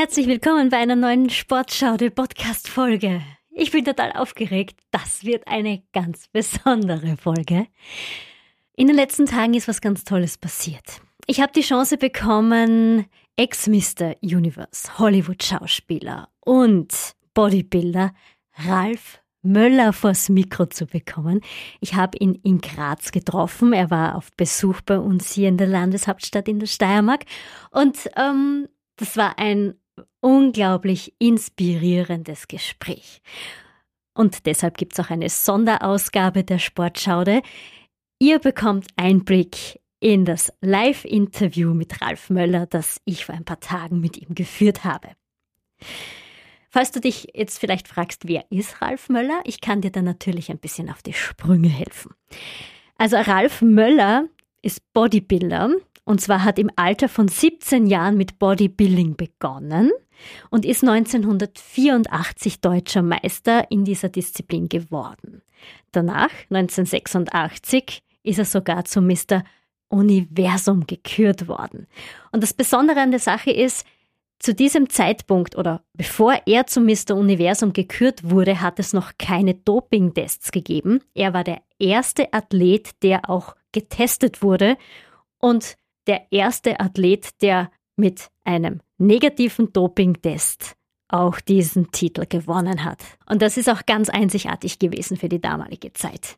Herzlich 0.00 0.28
willkommen 0.28 0.70
bei 0.70 0.78
einer 0.78 0.96
neuen 0.96 1.28
Sportschaude 1.28 2.10
Podcast 2.10 2.68
Folge. 2.68 3.20
Ich 3.50 3.70
bin 3.70 3.84
total 3.84 4.12
aufgeregt. 4.12 4.80
Das 4.90 5.24
wird 5.24 5.46
eine 5.46 5.82
ganz 5.92 6.26
besondere 6.28 7.18
Folge. 7.18 7.66
In 8.76 8.86
den 8.86 8.96
letzten 8.96 9.26
Tagen 9.26 9.52
ist 9.52 9.68
was 9.68 9.82
ganz 9.82 10.04
Tolles 10.04 10.38
passiert. 10.38 11.02
Ich 11.26 11.42
habe 11.42 11.52
die 11.52 11.60
Chance 11.60 11.98
bekommen, 11.98 13.04
Ex-Mr. 13.36 14.16
Universe, 14.22 14.98
Hollywood-Schauspieler 14.98 16.30
und 16.40 16.94
Bodybuilder 17.34 18.14
Ralf 18.54 19.20
Möller 19.42 19.92
vors 19.92 20.30
Mikro 20.30 20.64
zu 20.64 20.86
bekommen. 20.86 21.42
Ich 21.80 21.94
habe 21.94 22.16
ihn 22.16 22.36
in 22.36 22.62
Graz 22.62 23.12
getroffen. 23.12 23.74
Er 23.74 23.90
war 23.90 24.14
auf 24.14 24.30
Besuch 24.34 24.80
bei 24.80 24.98
uns 24.98 25.30
hier 25.30 25.50
in 25.50 25.58
der 25.58 25.66
Landeshauptstadt 25.66 26.48
in 26.48 26.58
der 26.58 26.68
Steiermark. 26.68 27.26
Und 27.70 27.98
ähm, 28.16 28.66
das 28.96 29.16
war 29.16 29.38
ein 29.38 29.74
unglaublich 30.20 31.14
inspirierendes 31.18 32.48
Gespräch. 32.48 33.20
Und 34.14 34.46
deshalb 34.46 34.76
gibt 34.76 34.92
es 34.92 35.04
auch 35.04 35.10
eine 35.10 35.28
Sonderausgabe 35.28 36.44
der 36.44 36.58
Sportschaude. 36.58 37.42
Ihr 38.18 38.38
bekommt 38.38 38.88
Einblick 38.96 39.80
in 40.00 40.24
das 40.24 40.52
Live-Interview 40.60 41.74
mit 41.74 42.00
Ralf 42.00 42.30
Möller, 42.30 42.66
das 42.66 43.00
ich 43.04 43.24
vor 43.24 43.34
ein 43.34 43.44
paar 43.44 43.60
Tagen 43.60 44.00
mit 44.00 44.16
ihm 44.16 44.34
geführt 44.34 44.84
habe. 44.84 45.08
Falls 46.70 46.90
du 46.92 47.00
dich 47.00 47.28
jetzt 47.34 47.58
vielleicht 47.58 47.88
fragst, 47.88 48.28
wer 48.28 48.44
ist 48.50 48.80
Ralf 48.80 49.08
Möller, 49.08 49.40
ich 49.44 49.60
kann 49.60 49.80
dir 49.80 49.90
dann 49.90 50.04
natürlich 50.04 50.50
ein 50.50 50.58
bisschen 50.58 50.90
auf 50.90 51.02
die 51.02 51.12
Sprünge 51.12 51.68
helfen. 51.68 52.14
Also 52.96 53.16
Ralf 53.16 53.60
Möller 53.62 54.26
ist 54.62 54.80
Bodybuilder 54.92 55.70
und 56.10 56.20
zwar 56.20 56.42
hat 56.42 56.58
im 56.58 56.72
Alter 56.74 57.08
von 57.08 57.28
17 57.28 57.86
Jahren 57.86 58.16
mit 58.16 58.40
Bodybuilding 58.40 59.14
begonnen 59.14 59.92
und 60.50 60.64
ist 60.64 60.82
1984 60.82 62.60
deutscher 62.60 63.02
Meister 63.02 63.70
in 63.70 63.84
dieser 63.84 64.08
Disziplin 64.08 64.68
geworden. 64.68 65.42
Danach, 65.92 66.32
1986, 66.50 68.02
ist 68.24 68.38
er 68.40 68.44
sogar 68.44 68.84
zum 68.86 69.06
Mr. 69.06 69.44
Universum 69.88 70.84
gekürt 70.84 71.46
worden. 71.46 71.86
Und 72.32 72.42
das 72.42 72.54
Besondere 72.54 73.00
an 73.00 73.12
der 73.12 73.20
Sache 73.20 73.52
ist, 73.52 73.86
zu 74.40 74.52
diesem 74.52 74.90
Zeitpunkt 74.90 75.56
oder 75.56 75.84
bevor 75.92 76.42
er 76.44 76.66
zum 76.66 76.86
Mr. 76.86 77.14
Universum 77.14 77.72
gekürt 77.72 78.28
wurde, 78.28 78.60
hat 78.60 78.80
es 78.80 78.92
noch 78.92 79.12
keine 79.16 79.54
Dopingtests 79.54 80.50
gegeben. 80.50 81.04
Er 81.14 81.34
war 81.34 81.44
der 81.44 81.62
erste 81.78 82.32
Athlet, 82.32 83.00
der 83.04 83.30
auch 83.30 83.54
getestet 83.70 84.42
wurde 84.42 84.76
und 85.38 85.76
der 86.06 86.26
erste 86.30 86.80
Athlet, 86.80 87.42
der 87.42 87.70
mit 87.96 88.28
einem 88.44 88.80
negativen 88.98 89.72
Dopingtest 89.72 90.76
auch 91.08 91.40
diesen 91.40 91.90
Titel 91.90 92.24
gewonnen 92.28 92.84
hat. 92.84 93.02
Und 93.26 93.42
das 93.42 93.56
ist 93.56 93.68
auch 93.68 93.84
ganz 93.86 94.08
einzigartig 94.08 94.78
gewesen 94.78 95.16
für 95.16 95.28
die 95.28 95.40
damalige 95.40 95.92
Zeit. 95.92 96.36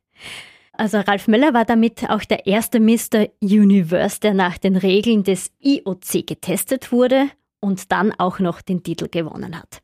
Also 0.73 0.99
Ralf 1.01 1.29
Möller 1.29 1.53
war 1.53 1.67
damit 1.67 2.09
auch 2.09 2.25
der 2.25 2.47
erste 2.47 2.81
Mr. 2.81 3.29
Universe, 3.43 4.21
der 4.21 4.33
nach 4.33 4.57
den 4.57 4.77
Regeln 4.77 5.23
des 5.23 5.51
IOC 5.61 6.27
getestet 6.27 6.93
wurde 6.93 7.29
und 7.61 7.93
dann 7.93 8.13
auch 8.19 8.39
noch 8.39 8.63
den 8.63 8.83
Titel 8.83 9.09
gewonnen 9.09 9.59
hat. 9.59 9.83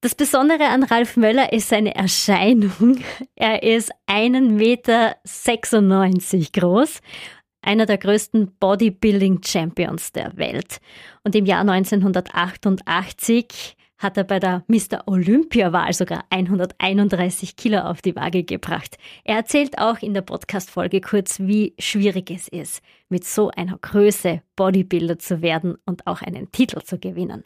Das 0.00 0.14
Besondere 0.14 0.66
an 0.66 0.82
Ralf 0.82 1.16
Möller 1.16 1.52
ist 1.52 1.68
seine 1.68 1.94
Erscheinung. 1.94 2.98
Er 3.34 3.62
ist 3.62 3.90
einen 4.06 4.56
Meter 4.56 5.16
96 5.24 6.52
groß 6.52 7.00
einer 7.66 7.86
der 7.86 7.98
größten 7.98 8.52
Bodybuilding-Champions 8.58 10.12
der 10.12 10.36
Welt. 10.36 10.78
Und 11.24 11.34
im 11.34 11.46
Jahr 11.46 11.60
1988 11.60 13.76
hat 13.98 14.16
er 14.16 14.24
bei 14.24 14.38
der 14.38 14.62
Mr. 14.68 15.06
Olympia-Wahl 15.06 15.92
sogar 15.92 16.24
131 16.30 17.56
Kilo 17.56 17.78
auf 17.78 18.02
die 18.02 18.14
Waage 18.14 18.44
gebracht. 18.44 18.98
Er 19.24 19.36
erzählt 19.36 19.78
auch 19.78 20.00
in 20.00 20.14
der 20.14 20.20
Podcast-Folge 20.20 21.00
kurz, 21.00 21.40
wie 21.40 21.74
schwierig 21.78 22.30
es 22.30 22.48
ist, 22.48 22.82
mit 23.08 23.24
so 23.24 23.50
einer 23.50 23.78
Größe 23.78 24.42
Bodybuilder 24.54 25.18
zu 25.18 25.42
werden 25.42 25.76
und 25.86 26.06
auch 26.06 26.22
einen 26.22 26.52
Titel 26.52 26.82
zu 26.82 26.98
gewinnen. 26.98 27.44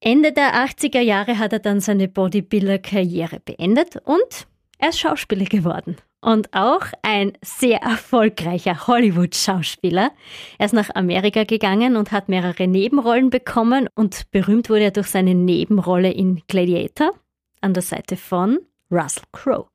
Ende 0.00 0.32
der 0.32 0.54
80er 0.66 1.00
Jahre 1.00 1.38
hat 1.38 1.52
er 1.52 1.60
dann 1.60 1.80
seine 1.80 2.08
Bodybuilder-Karriere 2.08 3.40
beendet 3.40 3.96
und 4.04 4.46
er 4.78 4.88
ist 4.88 5.00
Schauspieler 5.00 5.46
geworden 5.46 5.96
und 6.24 6.54
auch 6.54 6.86
ein 7.02 7.34
sehr 7.42 7.82
erfolgreicher 7.82 8.86
Hollywood-Schauspieler. 8.86 10.10
Er 10.58 10.66
ist 10.66 10.72
nach 10.72 10.90
Amerika 10.94 11.44
gegangen 11.44 11.96
und 11.96 12.12
hat 12.12 12.28
mehrere 12.28 12.66
Nebenrollen 12.66 13.28
bekommen 13.30 13.88
und 13.94 14.30
berühmt 14.30 14.70
wurde 14.70 14.84
er 14.84 14.90
durch 14.90 15.08
seine 15.08 15.34
Nebenrolle 15.34 16.10
in 16.10 16.42
Gladiator 16.48 17.12
an 17.60 17.74
der 17.74 17.82
Seite 17.82 18.16
von 18.16 18.58
Russell 18.90 19.24
Crowe. 19.32 19.68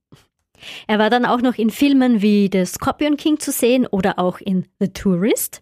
Er 0.88 1.00
war 1.00 1.10
dann 1.10 1.26
auch 1.26 1.42
noch 1.42 1.56
in 1.56 1.70
Filmen 1.70 2.22
wie 2.22 2.50
The 2.52 2.66
Scorpion 2.66 3.16
King 3.16 3.40
zu 3.40 3.52
sehen 3.52 3.86
oder 3.86 4.20
auch 4.20 4.40
in 4.40 4.66
The 4.80 4.90
Tourist. 4.90 5.62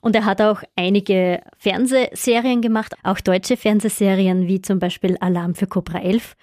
Und 0.00 0.14
er 0.14 0.24
hat 0.24 0.40
auch 0.40 0.62
einige 0.76 1.42
Fernsehserien 1.58 2.62
gemacht, 2.62 2.94
auch 3.02 3.20
deutsche 3.20 3.56
Fernsehserien 3.56 4.46
wie 4.46 4.62
zum 4.62 4.78
Beispiel 4.78 5.18
Alarm 5.18 5.54
für 5.54 5.66
Cobra 5.66 5.98
11. 5.98 6.36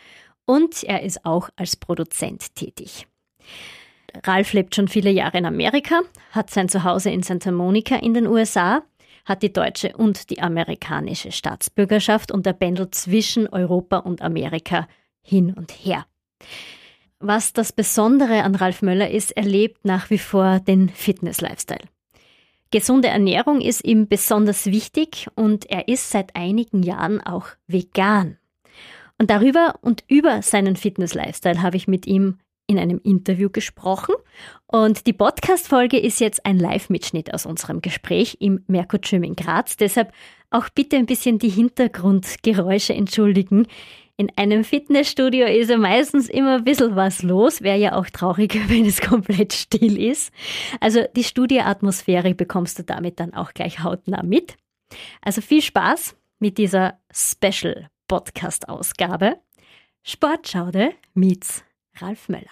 Und 0.46 0.84
er 0.84 1.02
ist 1.02 1.26
auch 1.26 1.50
als 1.56 1.76
Produzent 1.76 2.54
tätig. 2.54 3.08
Ralf 4.24 4.54
lebt 4.54 4.76
schon 4.76 4.88
viele 4.88 5.12
Jahre 5.12 5.38
in 5.38 5.46
Amerika, 5.46 6.02
hat 6.32 6.50
sein 6.50 6.70
Zuhause 6.70 7.10
in 7.10 7.24
Santa 7.24 7.52
Monica 7.52 7.96
in 7.96 8.14
den 8.14 8.28
USA, 8.28 8.84
hat 9.26 9.44
die 9.44 9.52
deutsche 9.52 9.96
und 9.98 10.30
die 10.30 10.42
amerikanische 10.42 11.32
Staatsbürgerschaft 11.32 12.32
und 12.32 12.46
er 12.48 12.54
pendelt 12.54 12.96
zwischen 12.96 13.48
Europa 13.48 13.98
und 13.98 14.22
Amerika 14.22 14.88
hin 15.22 15.54
und 15.54 15.72
her. 15.72 16.06
Was 17.20 17.54
das 17.54 17.72
Besondere 17.72 18.44
an 18.44 18.56
Ralf 18.56 18.82
Möller 18.82 19.10
ist, 19.10 19.36
er 19.36 19.44
lebt 19.44 19.86
nach 19.86 20.10
wie 20.10 20.18
vor 20.20 20.60
den 20.60 20.90
Fitness-Lifestyle. 20.90 21.88
Gesunde 22.72 23.08
Ernährung 23.08 23.62
ist 23.62 23.86
ihm 23.86 24.08
besonders 24.08 24.66
wichtig 24.66 25.28
und 25.36 25.70
er 25.70 25.88
ist 25.88 26.10
seit 26.10 26.36
einigen 26.36 26.84
Jahren 26.84 27.22
auch 27.22 27.48
vegan. 27.68 28.38
Und 29.18 29.30
darüber 29.30 29.76
und 29.82 30.04
über 30.08 30.42
seinen 30.42 30.76
Fitness-Lifestyle 30.76 31.62
habe 31.62 31.78
ich 31.78 31.88
mit 31.88 32.06
ihm 32.06 32.38
in 32.68 32.80
einem 32.80 33.00
Interview 33.04 33.50
gesprochen. 33.50 34.16
Und 34.68 35.08
die 35.08 35.14
Podcast-Folge 35.14 36.00
ist 36.00 36.20
jetzt 36.20 36.46
ein 36.46 36.58
Live-Mitschnitt 36.58 37.34
aus 37.34 37.46
unserem 37.46 37.82
Gespräch 37.82 38.38
im 38.40 38.64
Merkur 38.68 39.00
Gym 39.00 39.24
in 39.24 39.36
Graz. 39.36 39.78
Deshalb 39.78 40.12
auch 40.50 40.70
bitte 40.70 40.98
ein 40.98 41.06
bisschen 41.06 41.40
die 41.40 41.50
Hintergrundgeräusche 41.50 42.94
entschuldigen. 42.94 43.68
In 44.18 44.32
einem 44.38 44.64
Fitnessstudio 44.64 45.46
ist 45.46 45.70
ja 45.70 45.78
meistens 45.78 46.30
immer 46.30 46.56
ein 46.56 46.64
bisschen 46.64 46.96
was 46.96 47.22
los. 47.22 47.62
Wäre 47.62 47.78
ja 47.78 47.96
auch 47.96 48.06
traurig, 48.06 48.58
wenn 48.70 48.86
es 48.86 49.02
komplett 49.02 49.54
still 49.54 50.02
ist. 50.02 50.32
Also 50.80 51.02
die 51.16 51.24
Studioatmosphäre 51.24 52.34
bekommst 52.34 52.80
du 52.80 52.84
damit 52.84 53.20
dann 53.20 53.34
auch 53.34 53.54
gleich 53.54 53.84
hautnah 53.84 54.24
mit. 54.24 54.56
Also 55.22 55.42
viel 55.42 55.62
Spaß 55.62 56.16
mit 56.40 56.58
dieser 56.58 57.00
Special 57.12 57.90
Podcast-Ausgabe. 58.08 59.38
Sportschaude 60.04 60.92
meets 61.14 61.64
Ralf 62.02 62.28
Möller. 62.28 62.44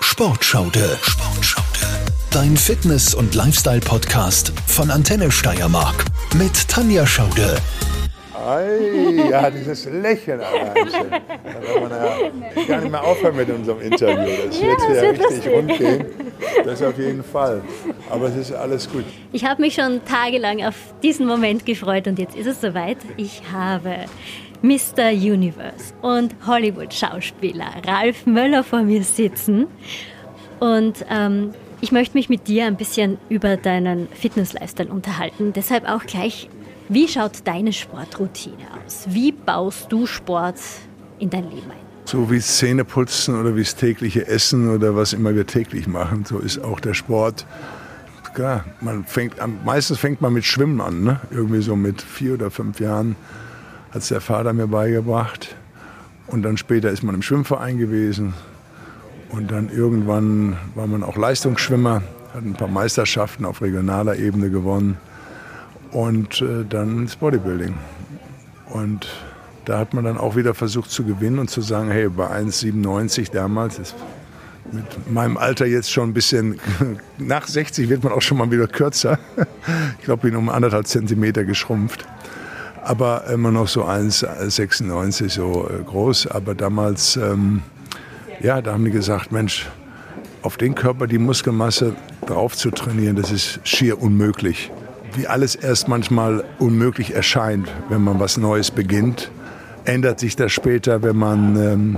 Sportschaude. 0.00 0.96
Sportschaude. 1.02 1.66
Dein 2.30 2.56
Fitness- 2.56 3.12
und 3.14 3.34
Lifestyle-Podcast 3.34 4.52
von 4.66 4.90
Antenne 4.92 5.30
Steiermark 5.30 6.04
mit 6.36 6.68
Tanja 6.68 7.04
Schaude. 7.04 7.56
Ei, 8.46 9.28
ja, 9.28 9.50
dieses 9.50 9.86
Lächeln 9.86 10.40
allein 10.40 10.88
schon. 10.90 11.10
Da 11.10 11.80
man 11.80 11.90
ja 11.90 12.64
gar 12.68 12.80
nicht 12.80 12.90
mehr 12.92 13.02
aufhören 13.02 13.34
mit 13.36 13.50
unserem 13.50 13.80
Interview. 13.80 14.30
Das 14.46 14.60
wird 14.60 14.78
ja, 14.88 14.94
ja 14.94 15.10
richtig 15.10 15.30
lustig. 15.30 15.52
rund 15.52 15.78
gehen. 15.78 16.06
Das 16.64 16.82
auf 16.82 16.96
jeden 16.96 17.24
Fall. 17.24 17.60
Aber 18.08 18.28
es 18.28 18.36
ist 18.36 18.52
alles 18.52 18.88
gut. 18.88 19.04
Ich 19.32 19.44
habe 19.44 19.60
mich 19.60 19.74
schon 19.74 20.04
tagelang 20.04 20.64
auf 20.64 20.76
diesen 21.02 21.26
Moment 21.26 21.66
gefreut 21.66 22.06
und 22.06 22.18
jetzt 22.20 22.36
ist 22.36 22.46
es 22.46 22.60
soweit. 22.60 22.98
Ich 23.16 23.42
habe 23.52 24.04
Mr. 24.62 25.10
Universe 25.12 25.94
und 26.02 26.34
Hollywood-Schauspieler 26.46 27.82
Ralf 27.86 28.26
Möller 28.26 28.64
vor 28.64 28.82
mir 28.82 29.04
sitzen. 29.04 29.66
Und 30.58 31.04
ähm, 31.08 31.54
ich 31.80 31.92
möchte 31.92 32.16
mich 32.16 32.28
mit 32.28 32.48
dir 32.48 32.66
ein 32.66 32.76
bisschen 32.76 33.18
über 33.28 33.56
deinen 33.56 34.08
Fitness-Lifestyle 34.08 34.90
unterhalten. 34.90 35.52
Deshalb 35.52 35.88
auch 35.88 36.04
gleich, 36.04 36.48
wie 36.88 37.06
schaut 37.06 37.46
deine 37.46 37.72
Sportroutine 37.72 38.64
aus? 38.84 39.06
Wie 39.08 39.30
baust 39.30 39.92
du 39.92 40.06
Sport 40.06 40.56
in 41.20 41.30
dein 41.30 41.44
Leben 41.44 41.70
ein? 41.70 41.88
So 42.06 42.30
wie 42.30 42.40
Zähneputzen 42.40 43.38
oder 43.38 43.54
wie 43.54 43.62
das 43.62 43.76
tägliche 43.76 44.26
Essen 44.26 44.74
oder 44.74 44.96
was 44.96 45.12
immer 45.12 45.34
wir 45.36 45.46
täglich 45.46 45.86
machen, 45.86 46.24
so 46.24 46.38
ist 46.38 46.58
auch 46.64 46.80
der 46.80 46.94
Sport. 46.94 47.46
Klar, 48.34 48.64
man 48.80 49.04
fängt, 49.04 49.34
meistens 49.64 49.98
fängt 49.98 50.20
man 50.20 50.32
mit 50.32 50.44
Schwimmen 50.44 50.80
an, 50.80 51.04
ne? 51.04 51.20
irgendwie 51.30 51.60
so 51.60 51.76
mit 51.76 52.02
vier 52.02 52.34
oder 52.34 52.50
fünf 52.50 52.80
Jahren 52.80 53.14
hat 53.90 54.02
es 54.02 54.08
der 54.08 54.20
Vater 54.20 54.52
mir 54.52 54.66
beigebracht. 54.66 55.56
Und 56.26 56.42
dann 56.42 56.56
später 56.56 56.90
ist 56.90 57.02
man 57.02 57.14
im 57.14 57.22
Schwimmverein 57.22 57.78
gewesen. 57.78 58.34
Und 59.30 59.50
dann 59.50 59.70
irgendwann 59.70 60.56
war 60.74 60.86
man 60.86 61.02
auch 61.02 61.16
Leistungsschwimmer, 61.16 62.02
hat 62.34 62.42
ein 62.44 62.54
paar 62.54 62.68
Meisterschaften 62.68 63.44
auf 63.44 63.62
regionaler 63.62 64.16
Ebene 64.16 64.50
gewonnen. 64.50 64.96
und 65.90 66.42
äh, 66.42 66.64
dann 66.68 66.98
ins 66.98 67.16
Bodybuilding. 67.16 67.74
Und 68.66 69.08
da 69.64 69.78
hat 69.78 69.94
man 69.94 70.04
dann 70.04 70.18
auch 70.18 70.36
wieder 70.36 70.54
versucht 70.54 70.90
zu 70.90 71.04
gewinnen 71.04 71.38
und 71.38 71.50
zu 71.50 71.60
sagen, 71.60 71.90
hey, 71.90 72.08
bei 72.08 72.26
1,97 72.26 73.32
damals, 73.32 73.78
ist 73.78 73.94
mit 74.72 75.10
meinem 75.10 75.36
Alter 75.36 75.66
jetzt 75.66 75.90
schon 75.90 76.10
ein 76.10 76.14
bisschen, 76.14 76.60
nach 77.18 77.46
60 77.46 77.88
wird 77.88 78.04
man 78.04 78.12
auch 78.12 78.22
schon 78.22 78.38
mal 78.38 78.50
wieder 78.50 78.66
kürzer. 78.66 79.18
Ich 79.98 80.04
glaube, 80.04 80.26
ich 80.26 80.32
bin 80.32 80.36
um 80.36 80.48
anderthalb 80.48 80.86
Zentimeter 80.86 81.44
geschrumpft. 81.44 82.06
Aber 82.82 83.26
immer 83.26 83.50
noch 83.50 83.68
so 83.68 83.84
1,96 83.84 85.30
so 85.30 85.68
äh, 85.68 85.82
groß. 85.82 86.28
Aber 86.28 86.54
damals, 86.54 87.16
ähm, 87.16 87.62
ja, 88.40 88.62
da 88.62 88.72
haben 88.72 88.84
die 88.84 88.90
gesagt, 88.90 89.32
Mensch, 89.32 89.66
auf 90.42 90.56
den 90.56 90.74
Körper 90.74 91.06
die 91.06 91.18
Muskelmasse 91.18 91.96
drauf 92.26 92.56
zu 92.56 92.70
trainieren, 92.70 93.16
das 93.16 93.30
ist 93.30 93.60
schier 93.64 94.00
unmöglich. 94.00 94.70
Wie 95.14 95.26
alles 95.26 95.54
erst 95.54 95.88
manchmal 95.88 96.44
unmöglich 96.58 97.14
erscheint, 97.14 97.68
wenn 97.88 98.02
man 98.02 98.20
was 98.20 98.36
Neues 98.36 98.70
beginnt, 98.70 99.30
ändert 99.84 100.20
sich 100.20 100.36
das 100.36 100.52
später, 100.52 101.02
wenn 101.02 101.16
man 101.16 101.56
ähm, 101.56 101.96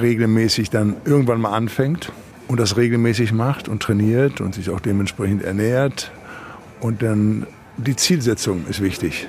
regelmäßig 0.00 0.70
dann 0.70 0.96
irgendwann 1.04 1.40
mal 1.40 1.52
anfängt 1.52 2.12
und 2.48 2.60
das 2.60 2.76
regelmäßig 2.76 3.32
macht 3.32 3.68
und 3.68 3.82
trainiert 3.82 4.40
und 4.40 4.54
sich 4.54 4.70
auch 4.70 4.80
dementsprechend 4.80 5.42
ernährt. 5.42 6.12
Und 6.80 7.02
dann 7.02 7.46
die 7.76 7.96
Zielsetzung 7.96 8.66
ist 8.68 8.80
wichtig. 8.80 9.28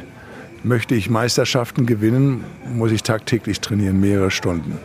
Möchte 0.65 0.95
ich 0.95 1.12
Meisterschaften 1.12 1.85
gewinnen, 1.85 2.44
muss 2.73 2.91
ich 2.91 3.03
tagtäglich 3.03 3.62
trainieren, 3.62 4.00
mehrere 4.00 4.31
Stunden. 4.31 4.79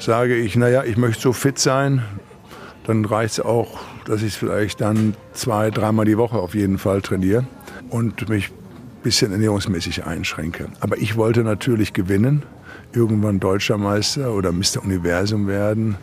Sage 0.00 0.34
ich, 0.34 0.56
naja, 0.56 0.82
ich 0.82 0.96
möchte 0.96 1.22
so 1.22 1.32
fit 1.32 1.60
sein, 1.60 2.02
dann 2.88 3.04
reicht 3.04 3.34
es 3.34 3.40
auch, 3.40 3.78
dass 4.04 4.22
ich 4.22 4.34
vielleicht 4.34 4.80
dann 4.80 5.14
zwei, 5.32 5.70
dreimal 5.70 6.06
die 6.06 6.18
Woche 6.18 6.38
auf 6.38 6.56
jeden 6.56 6.76
Fall 6.76 7.02
trainiere 7.02 7.44
und 7.88 8.28
mich 8.28 8.50
ein 8.50 9.02
bisschen 9.04 9.30
ernährungsmäßig 9.30 10.04
einschränke. 10.04 10.66
Aber 10.80 10.98
ich 10.98 11.16
wollte 11.16 11.44
natürlich 11.44 11.92
gewinnen 11.92 12.42
irgendwann 12.92 13.38
Deutscher 13.38 13.78
Meister 13.78 14.34
oder 14.34 14.50
Mr. 14.50 14.82
Universum 14.82 15.46
werden, 15.46 15.98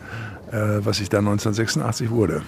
äh, 0.49 0.79
was 0.79 1.01
ich 1.01 1.09
dann 1.09 1.27
1986 1.27 2.09
wurde. 2.09 2.41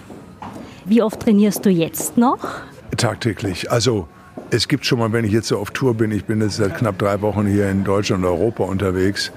Wie 0.85 1.01
oft 1.01 1.19
trainierst 1.19 1.65
du 1.65 1.69
jetzt 1.69 2.15
noch? 2.15 2.61
Tagtäglich. 2.95 3.69
Also 3.69 4.07
es 4.49 4.67
gibt 4.67 4.85
schon 4.85 4.99
mal, 4.99 5.11
wenn 5.13 5.25
ich 5.25 5.31
jetzt 5.31 5.47
so 5.47 5.57
auf 5.57 5.71
Tour 5.71 5.93
bin, 5.93 6.11
ich 6.11 6.25
bin 6.25 6.41
jetzt 6.41 6.57
seit 6.57 6.75
knapp 6.77 6.97
drei 6.97 7.21
Wochen 7.21 7.47
hier 7.47 7.69
in 7.69 7.83
Deutschland 7.83 8.23
und 8.23 8.29
Europa 8.29 8.63
unterwegs, 8.63 9.31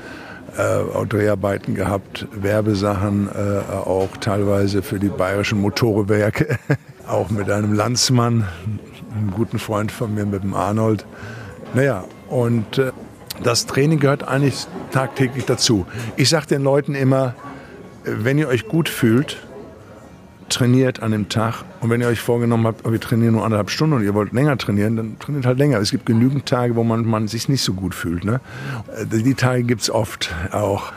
äh, 0.56 1.06
Dreharbeiten 1.06 1.74
gehabt, 1.74 2.26
Werbesachen, 2.32 3.28
äh, 3.28 3.72
auch 3.72 4.16
teilweise 4.18 4.82
für 4.82 4.98
die 4.98 5.08
bayerischen 5.08 5.60
Motorewerke, 5.60 6.58
auch 7.08 7.30
mit 7.30 7.50
einem 7.50 7.72
Landsmann, 7.72 8.46
einem 9.14 9.30
guten 9.30 9.58
Freund 9.58 9.92
von 9.92 10.14
mir, 10.14 10.26
mit 10.26 10.42
dem 10.42 10.54
Arnold. 10.54 11.06
Naja, 11.74 12.04
und 12.28 12.78
äh, 12.78 12.92
das 13.42 13.66
Training 13.66 13.98
gehört 13.98 14.26
eigentlich 14.26 14.66
tagtäglich 14.92 15.44
dazu. 15.44 15.86
Ich 16.16 16.28
sage 16.28 16.46
den 16.46 16.62
Leuten 16.62 16.94
immer, 16.94 17.34
wenn 18.04 18.38
ihr 18.38 18.48
euch 18.48 18.68
gut 18.68 18.88
fühlt, 18.88 19.38
trainiert 20.54 21.02
an 21.02 21.10
dem 21.10 21.28
Tag. 21.28 21.64
Und 21.80 21.90
wenn 21.90 22.00
ihr 22.00 22.06
euch 22.06 22.20
vorgenommen 22.20 22.66
habt, 22.66 22.90
wir 22.90 23.00
trainieren 23.00 23.34
nur 23.34 23.44
anderthalb 23.44 23.70
Stunden 23.70 23.96
und 23.96 24.04
ihr 24.04 24.14
wollt 24.14 24.32
länger 24.32 24.56
trainieren, 24.56 24.96
dann 24.96 25.18
trainiert 25.18 25.46
halt 25.46 25.58
länger. 25.58 25.78
Es 25.78 25.90
gibt 25.90 26.06
genügend 26.06 26.46
Tage, 26.46 26.76
wo 26.76 26.84
man, 26.84 27.04
man 27.04 27.28
sich 27.28 27.48
nicht 27.48 27.62
so 27.62 27.74
gut 27.74 27.94
fühlt. 27.94 28.24
Ne? 28.24 28.40
Die 29.12 29.34
Tage 29.34 29.64
gibt 29.64 29.82
es 29.82 29.90
oft 29.90 30.32
auch. 30.52 30.92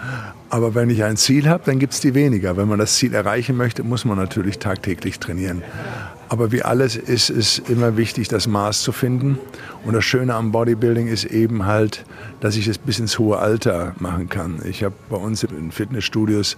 Aber 0.50 0.76
wenn 0.76 0.90
ich 0.90 1.04
ein 1.04 1.18
Ziel 1.18 1.50
habe, 1.50 1.64
dann 1.66 1.80
gibt 1.80 1.94
es 1.94 2.00
die 2.00 2.14
weniger. 2.14 2.56
Wenn 2.56 2.70
man 2.70 2.80
das 2.80 2.96
Ziel 2.96 3.14
erreichen 3.14 3.58
möchte, 3.58 3.84
muss 3.84 4.06
man 4.06 4.18
natürlich 4.18 4.60
tagtäglich 4.60 5.20
trainieren. 5.20 5.62
Aber 6.30 6.52
wie 6.52 6.62
alles 6.62 6.96
ist 6.96 7.30
es 7.30 7.60
immer 7.60 7.96
wichtig, 7.96 8.28
das 8.28 8.48
Maß 8.48 8.82
zu 8.82 8.92
finden. 8.92 9.40
Und 9.86 9.94
das 9.94 10.04
Schöne 10.04 10.34
am 10.36 10.52
Bodybuilding 10.52 11.08
ist 11.08 11.26
eben 11.26 11.66
halt, 11.66 12.06
dass 12.42 12.58
ich 12.58 12.68
es 12.68 12.78
bis 12.78 13.00
ins 13.00 13.18
hohe 13.18 13.40
Alter 13.40 13.96
machen 14.00 14.28
kann. 14.28 14.60
Ich 14.66 14.84
habe 14.84 14.96
bei 15.10 15.18
uns 15.18 15.44
in 15.44 15.72
Fitnessstudios, 15.72 16.58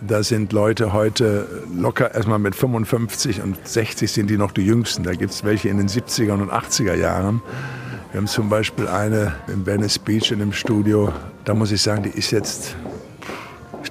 da 0.00 0.22
sind 0.22 0.52
Leute 0.52 0.92
heute 0.92 1.46
locker 1.76 2.14
erstmal 2.14 2.38
mit 2.38 2.54
55 2.54 3.42
und 3.42 3.56
60 3.66 4.10
sind 4.10 4.30
die 4.30 4.38
noch 4.38 4.52
die 4.52 4.64
Jüngsten. 4.64 5.02
Da 5.02 5.12
gibt 5.12 5.32
es 5.32 5.44
welche 5.44 5.68
in 5.68 5.76
den 5.76 5.88
70er 5.88 6.32
und 6.32 6.50
80er 6.50 6.94
Jahren. 6.94 7.42
Wir 8.12 8.18
haben 8.18 8.26
zum 8.26 8.48
Beispiel 8.48 8.88
eine 8.88 9.34
in 9.46 9.66
Venice 9.66 9.98
Beach 9.98 10.32
in 10.32 10.40
dem 10.40 10.52
Studio. 10.52 11.12
Da 11.44 11.54
muss 11.54 11.70
ich 11.70 11.80
sagen, 11.80 12.02
die 12.02 12.10
ist 12.10 12.32
jetzt, 12.32 12.74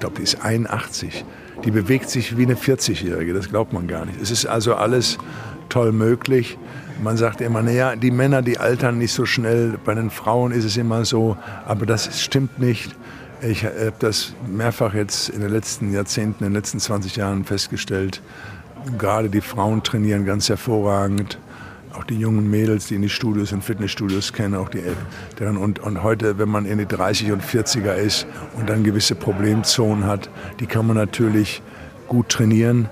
glaube, 0.00 0.16
die 0.16 0.22
ist 0.22 0.42
81 0.42 1.24
die 1.64 1.70
bewegt 1.70 2.08
sich 2.08 2.36
wie 2.36 2.44
eine 2.44 2.54
40-Jährige. 2.54 3.34
Das 3.34 3.48
glaubt 3.48 3.72
man 3.72 3.86
gar 3.86 4.06
nicht. 4.06 4.20
Es 4.20 4.30
ist 4.30 4.46
also 4.46 4.74
alles 4.74 5.18
toll 5.68 5.92
möglich. 5.92 6.58
Man 7.02 7.16
sagt 7.16 7.40
immer, 7.40 7.62
naja, 7.62 7.96
die 7.96 8.10
Männer, 8.10 8.42
die 8.42 8.58
altern 8.58 8.98
nicht 8.98 9.12
so 9.12 9.24
schnell. 9.24 9.78
Bei 9.84 9.94
den 9.94 10.10
Frauen 10.10 10.52
ist 10.52 10.64
es 10.64 10.76
immer 10.76 11.04
so. 11.04 11.36
Aber 11.66 11.86
das 11.86 12.20
stimmt 12.22 12.58
nicht. 12.58 12.94
Ich 13.42 13.64
habe 13.64 13.94
das 13.98 14.34
mehrfach 14.46 14.94
jetzt 14.94 15.30
in 15.30 15.40
den 15.40 15.50
letzten 15.50 15.92
Jahrzehnten, 15.92 16.44
in 16.44 16.50
den 16.50 16.56
letzten 16.56 16.78
20 16.78 17.16
Jahren 17.16 17.44
festgestellt. 17.44 18.20
Gerade 18.98 19.30
die 19.30 19.40
Frauen 19.40 19.82
trainieren 19.82 20.26
ganz 20.26 20.48
hervorragend 20.48 21.38
auch 22.00 22.04
die 22.04 22.18
jungen 22.18 22.48
Mädels, 22.48 22.86
die 22.86 22.94
in 22.94 23.02
die 23.02 23.10
Studios 23.10 23.52
und 23.52 23.62
Fitnessstudios 23.62 24.32
kennen, 24.32 24.54
auch 24.54 24.70
die 24.70 24.80
Älteren. 24.80 25.58
Und, 25.58 25.80
und 25.80 26.02
heute, 26.02 26.38
wenn 26.38 26.48
man 26.48 26.64
in 26.64 26.78
die 26.78 26.86
30 26.86 27.30
und 27.32 27.42
40er 27.42 27.92
ist 27.92 28.26
und 28.56 28.70
dann 28.70 28.84
gewisse 28.84 29.14
Problemzonen 29.14 30.06
hat, 30.06 30.30
die 30.60 30.66
kann 30.66 30.86
man 30.86 30.96
natürlich 30.96 31.60
gut 32.08 32.30
trainieren. 32.30 32.88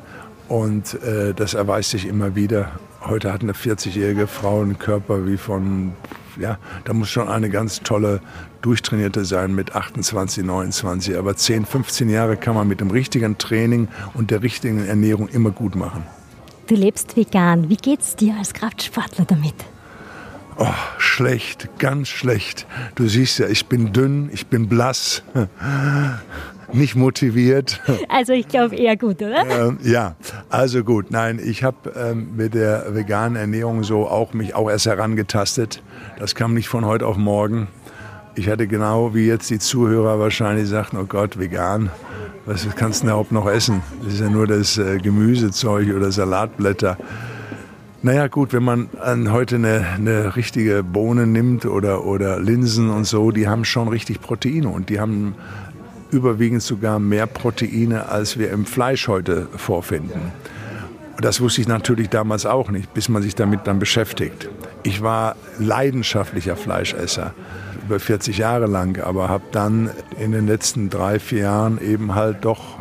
Und 0.49 1.03
äh, 1.03 1.33
das 1.33 1.55
erweist 1.55 1.91
sich 1.91 2.07
immer 2.07 2.35
wieder. 2.35 2.73
Heute 3.01 3.33
hat 3.33 3.43
eine 3.43 3.53
40-jährige 3.53 4.27
Frau 4.27 4.61
einen 4.61 4.79
Körper 4.79 5.27
wie 5.27 5.39
von, 5.39 5.93
ja, 6.39 6.59
da 6.85 6.93
muss 6.93 7.09
schon 7.09 7.29
eine 7.29 7.49
ganz 7.49 7.81
tolle, 7.81 8.21
durchtrainierte 8.61 9.25
sein 9.25 9.55
mit 9.55 9.75
28, 9.75 10.45
29. 10.45 11.17
Aber 11.17 11.35
10, 11.35 11.65
15 11.65 12.11
Jahre 12.11 12.37
kann 12.37 12.55
man 12.55 12.69
mit 12.69 12.83
dem 12.83 12.91
richtigen 12.91 13.39
Training 13.39 13.89
und 14.13 14.31
der 14.31 14.43
richtigen 14.43 14.87
Ernährung 14.87 15.29
immer 15.29 15.51
gut 15.51 15.77
machen. 15.77 16.05
Du 16.69 16.75
lebst 16.75 17.17
vegan. 17.17 17.71
Wie 17.71 17.77
geht's 17.77 18.15
dir 18.15 18.35
als 18.39 18.53
Kraftsportler 18.53 19.25
damit? 19.25 19.55
Oh, 20.59 20.67
schlecht, 20.99 21.71
ganz 21.79 22.09
schlecht. 22.09 22.67
Du 22.95 23.09
siehst 23.09 23.39
ja, 23.39 23.49
ich 23.49 23.67
bin 23.67 23.95
dünn, 23.95 24.29
ich 24.35 24.49
bin 24.49 24.69
blass, 24.69 25.23
nicht 26.73 26.95
motiviert. 26.95 27.81
Also 28.11 28.35
ich 28.35 28.49
glaube 28.49 28.77
eher 28.77 28.99
gut, 28.99 29.23
oder? 29.23 29.47
Ähm, 29.49 29.79
ja, 29.83 30.17
also 30.51 30.85
gut. 30.85 31.11
Nein, 31.11 31.41
ich 31.43 31.65
habe 31.65 31.91
ähm, 31.97 32.37
mit 32.37 32.53
der 32.53 32.95
veganen 32.95 33.37
Ernährung 33.37 33.83
so 33.83 34.07
auch 34.07 34.35
mich 34.35 34.55
auch 34.55 34.69
erst 34.69 34.85
herangetastet. 34.85 35.83
Das 36.19 36.35
kam 36.35 36.53
nicht 36.53 36.69
von 36.69 36.85
heute 36.85 37.07
auf 37.07 37.17
morgen. 37.17 37.69
Ich 38.35 38.51
hatte 38.51 38.67
genau 38.67 39.15
wie 39.15 39.27
jetzt 39.27 39.49
die 39.49 39.59
Zuhörer 39.59 40.19
wahrscheinlich 40.19 40.65
gesagt, 40.65 40.93
oh 40.93 41.07
Gott, 41.07 41.39
vegan 41.39 41.91
was 42.49 42.67
kannst 42.77 43.03
du 43.03 43.09
überhaupt 43.09 43.31
noch 43.31 43.47
essen? 43.47 43.83
Das 44.03 44.15
ist 44.15 44.21
ja 44.21 44.31
nur 44.31 44.47
das 44.47 44.79
äh, 44.79 44.97
Gemüsezeug 44.99 45.95
oder 45.95 46.11
Salatblätter. 46.11 46.97
Naja 48.01 48.29
gut, 48.29 48.55
wenn 48.55 48.63
man 48.63 48.89
an 49.03 49.31
heute 49.31 49.57
eine, 49.57 49.85
eine, 49.95 50.35
richtige 50.35 50.83
Bohne 50.83 51.27
nimmt 51.27 51.67
oder, 51.67 52.07
oder 52.07 52.41
Linsen 52.41 52.89
und 52.89 53.05
so, 53.05 53.33
die 53.33 53.49
haben 53.49 53.67
schon 53.67 53.89
richtig 53.89 54.23
Proteine 54.23 54.69
und 54.69 54.89
die 54.89 54.99
haben 54.99 55.35
überwiegend 56.11 56.63
sogar 56.63 56.99
mehr 56.99 57.27
Proteine, 57.27 58.09
als 58.09 58.39
wir 58.39 58.51
im 58.51 58.65
Fleisch 58.65 59.09
heute 59.09 59.47
vorfinden. 59.57 60.33
Das 61.21 61.41
wusste 61.41 61.61
ich 61.61 61.69
natürlich 61.69 62.09
damals 62.11 62.47
auch 62.47 62.71
nicht, 62.71 62.95
bis 62.95 63.09
man 63.09 63.23
sich 63.23 63.35
damit 63.35 63.67
dann 63.67 63.81
beschäftigt. 63.81 64.49
Ich 64.85 65.03
war 65.03 65.35
leidenschaftlicher 65.59 66.57
Fleischesser 66.57 67.35
über 67.85 67.99
40 67.99 68.39
Jahre 68.39 68.67
lang, 68.67 69.03
aber 69.03 69.29
habe 69.29 69.45
dann 69.51 69.91
in 70.21 70.31
den 70.31 70.47
letzten 70.47 70.91
drei, 70.91 71.19
vier 71.19 71.41
Jahren 71.41 71.81
eben 71.81 72.15
halt 72.15 72.45
doch 72.45 72.79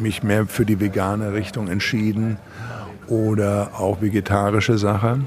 mich 0.00 0.22
mehr 0.22 0.46
für 0.46 0.64
die 0.64 0.80
vegane 0.80 1.34
Richtung 1.34 1.68
entschieden 1.68 2.38
oder 3.08 3.72
auch 3.78 4.00
vegetarische 4.00 4.78
Sachen. 4.78 5.26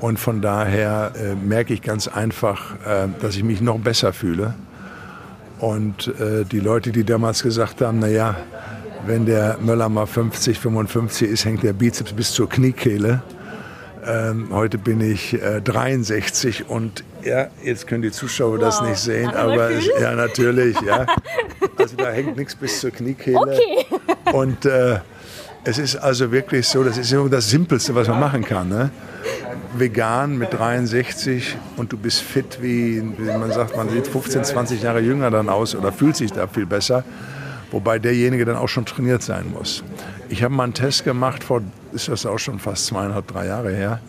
Und 0.00 0.18
von 0.18 0.40
daher 0.40 1.12
äh, 1.16 1.34
merke 1.34 1.74
ich 1.74 1.82
ganz 1.82 2.08
einfach, 2.08 2.76
äh, 2.86 3.08
dass 3.20 3.36
ich 3.36 3.44
mich 3.44 3.60
noch 3.60 3.78
besser 3.78 4.14
fühle. 4.14 4.54
Und 5.58 6.08
äh, 6.18 6.44
die 6.44 6.60
Leute, 6.60 6.90
die 6.90 7.04
damals 7.04 7.42
gesagt 7.42 7.82
haben, 7.82 7.98
naja, 7.98 8.36
wenn 9.06 9.26
der 9.26 9.58
Möller 9.60 9.88
mal 9.88 10.06
50, 10.06 10.58
55 10.58 11.28
ist, 11.28 11.44
hängt 11.44 11.62
der 11.62 11.72
Bizeps 11.72 12.12
bis 12.12 12.32
zur 12.32 12.48
Kniekehle. 12.48 13.22
Ähm, 14.06 14.48
heute 14.50 14.78
bin 14.78 15.00
ich 15.00 15.34
äh, 15.34 15.60
63 15.60 16.68
und 16.68 17.04
ja, 17.22 17.48
jetzt 17.62 17.86
können 17.86 18.02
die 18.02 18.10
Zuschauer 18.10 18.54
wow. 18.54 18.60
das 18.60 18.80
nicht 18.82 18.98
sehen, 18.98 19.30
aber 19.30 19.70
es, 19.70 19.86
ja, 20.00 20.14
natürlich, 20.14 20.80
ja. 20.80 21.06
Also 21.76 21.96
da 21.96 22.10
hängt 22.10 22.36
nichts 22.36 22.54
bis 22.54 22.80
zur 22.80 22.90
Kniekehle. 22.90 23.38
Okay. 23.38 23.86
Und 24.32 24.66
äh, 24.66 24.98
es 25.64 25.78
ist 25.78 25.96
also 25.96 26.30
wirklich 26.30 26.66
so, 26.66 26.84
das 26.84 26.98
ist 26.98 27.14
das 27.30 27.50
Simpelste, 27.50 27.94
was 27.94 28.08
man 28.08 28.20
machen 28.20 28.44
kann. 28.44 28.68
Ne? 28.68 28.90
Vegan 29.76 30.36
mit 30.36 30.52
63 30.52 31.56
und 31.76 31.92
du 31.92 31.96
bist 31.96 32.20
fit, 32.20 32.58
wie, 32.60 33.02
wie 33.18 33.38
man 33.38 33.50
sagt, 33.52 33.76
man 33.76 33.88
sieht 33.88 34.06
15, 34.06 34.44
20 34.44 34.82
Jahre 34.82 35.00
jünger 35.00 35.30
dann 35.30 35.48
aus 35.48 35.74
oder 35.74 35.92
fühlt 35.92 36.16
sich 36.16 36.32
da 36.32 36.46
viel 36.46 36.66
besser 36.66 37.04
wobei 37.70 37.98
derjenige 37.98 38.44
dann 38.44 38.56
auch 38.56 38.68
schon 38.68 38.84
trainiert 38.84 39.22
sein 39.22 39.46
muss. 39.52 39.82
Ich 40.28 40.42
habe 40.42 40.54
mal 40.54 40.64
einen 40.64 40.74
Test 40.74 41.04
gemacht, 41.04 41.44
vor, 41.44 41.62
ist 41.92 42.08
das 42.08 42.26
auch 42.26 42.38
schon 42.38 42.58
fast 42.58 42.86
zweieinhalb, 42.86 43.26
drei 43.26 43.46
Jahre 43.46 43.72
her. 43.74 44.00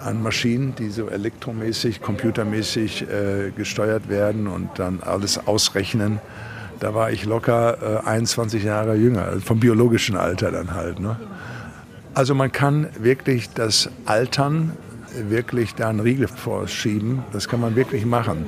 an 0.00 0.22
Maschinen, 0.22 0.76
die 0.76 0.90
so 0.90 1.08
elektromäßig, 1.08 2.00
computermäßig 2.00 3.02
äh, 3.02 3.50
gesteuert 3.50 4.08
werden 4.08 4.46
und 4.46 4.70
dann 4.76 5.00
alles 5.00 5.44
ausrechnen. 5.48 6.20
Da 6.78 6.94
war 6.94 7.10
ich 7.10 7.24
locker 7.24 8.04
äh, 8.04 8.08
21 8.08 8.62
Jahre 8.62 8.94
jünger, 8.94 9.24
also 9.24 9.40
vom 9.40 9.58
biologischen 9.58 10.16
Alter 10.16 10.52
dann 10.52 10.74
halt. 10.74 11.00
Ne? 11.00 11.16
Also 12.14 12.34
man 12.34 12.52
kann 12.52 12.88
wirklich 12.98 13.50
das 13.50 13.90
Altern 14.04 14.72
wirklich 15.28 15.74
da 15.74 15.88
einen 15.88 16.00
Riegel 16.00 16.28
vorschieben. 16.28 17.24
Das 17.32 17.48
kann 17.48 17.60
man 17.60 17.76
wirklich 17.76 18.06
machen. 18.06 18.46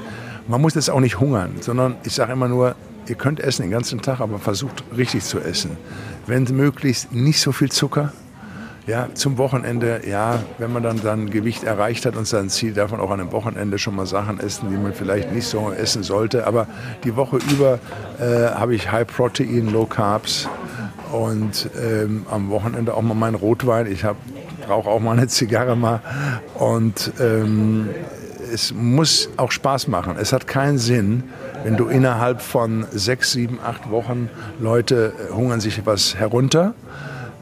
Man 0.49 0.61
muss 0.61 0.75
jetzt 0.75 0.91
auch 0.91 1.01
nicht 1.01 1.21
hungern, 1.21 1.57
sondern 1.61 1.97
ich 2.05 2.15
sage 2.15 2.33
immer 2.33 2.49
nur, 2.49 2.75
ihr 3.07 3.15
könnt 3.15 3.41
essen 3.41 3.63
den 3.63 3.71
ganzen 3.71 4.01
Tag, 4.03 4.21
aber 4.21 4.39
versucht 4.39 4.85
richtig 4.97 5.25
zu 5.25 5.41
essen. 5.41 5.77
Wenn 6.27 6.45
möglichst 6.45 7.13
nicht 7.13 7.41
so 7.41 7.53
viel 7.53 7.71
Zucker, 7.71 8.13
ja, 8.87 9.09
zum 9.15 9.39
Wochenende, 9.39 10.01
ja, 10.09 10.41
wenn 10.59 10.73
man 10.73 10.83
dann 10.83 11.01
dann 11.03 11.31
Gewicht 11.31 11.65
erreicht 11.65 12.07
hat 12.07 12.17
und 12.17 12.27
sein 12.27 12.49
Ziel, 12.49 12.73
darf 12.73 12.91
man 12.91 13.01
auch 13.01 13.11
an 13.11 13.21
einem 13.21 13.31
Wochenende 13.31 13.79
schon 13.79 13.95
mal 13.95 14.07
Sachen 14.07 14.41
essen, 14.41 14.71
die 14.71 14.77
man 14.77 14.95
vielleicht 14.95 15.33
nicht 15.33 15.47
so 15.47 15.71
essen 15.71 16.03
sollte. 16.03 16.47
Aber 16.47 16.67
die 17.05 17.15
Woche 17.15 17.39
über 17.51 17.79
äh, 18.19 18.51
habe 18.55 18.75
ich 18.75 18.91
High 18.91 19.07
Protein, 19.07 19.71
Low 19.71 19.87
Carbs 19.87 20.49
und 21.13 21.71
ähm, 21.81 22.27
am 22.31 22.51
Wochenende 22.51 22.95
auch 22.95 23.03
mal 23.03 23.15
meinen 23.15 23.35
Rotwein. 23.35 23.87
Ich 23.87 24.05
rauche 24.69 24.89
auch 24.89 25.01
mal 25.01 25.13
eine 25.13 25.29
Zigarre 25.29 25.77
mal 25.77 26.01
und 26.55 27.13
ähm, 27.21 27.91
es 28.53 28.75
muss 28.75 29.29
auch 29.37 29.53
Spaß 29.53 29.89
machen. 29.89 30.17
Es 30.19 30.33
hat 30.33 30.47
keinen 30.47 30.79
Sinn, 30.79 31.25
wenn 31.65 31.77
du 31.77 31.87
innerhalb 31.87 32.41
von 32.43 32.87
sechs, 32.91 33.33
sieben, 33.33 33.59
acht 33.65 33.91
Wochen 33.91 34.31
Leute 34.61 35.13
äh, 35.31 35.33
hungern 35.33 35.61
sich 35.61 35.85
was 35.87 36.15
herunter 36.17 36.75